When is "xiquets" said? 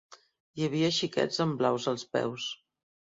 0.99-1.37